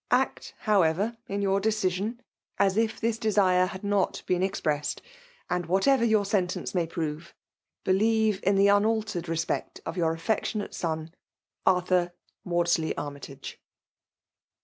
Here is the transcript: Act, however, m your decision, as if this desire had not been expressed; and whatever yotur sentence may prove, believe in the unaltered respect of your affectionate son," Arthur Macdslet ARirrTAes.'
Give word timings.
Act, 0.09 0.55
however, 0.61 1.15
m 1.29 1.41
your 1.43 1.59
decision, 1.59 2.23
as 2.57 2.75
if 2.75 2.99
this 2.99 3.19
desire 3.19 3.67
had 3.67 3.83
not 3.83 4.23
been 4.25 4.41
expressed; 4.41 4.99
and 5.47 5.67
whatever 5.67 6.03
yotur 6.03 6.25
sentence 6.25 6.73
may 6.73 6.87
prove, 6.87 7.35
believe 7.83 8.39
in 8.41 8.55
the 8.55 8.67
unaltered 8.67 9.29
respect 9.29 9.79
of 9.85 9.95
your 9.97 10.11
affectionate 10.13 10.73
son," 10.73 11.13
Arthur 11.67 12.13
Macdslet 12.47 12.95
ARirrTAes.' 12.95 13.57